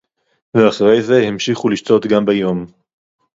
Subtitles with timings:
[0.57, 2.65] ואחרי זה המשיכו לשתות גם ביום